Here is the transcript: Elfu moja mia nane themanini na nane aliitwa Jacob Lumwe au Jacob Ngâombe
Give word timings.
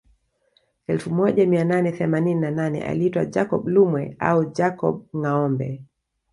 Elfu 0.87 1.09
moja 1.09 1.45
mia 1.47 1.63
nane 1.65 1.91
themanini 1.91 2.41
na 2.41 2.51
nane 2.51 2.83
aliitwa 2.83 3.25
Jacob 3.25 3.67
Lumwe 3.67 4.15
au 4.19 4.45
Jacob 4.45 5.03
Ngâombe 5.17 5.83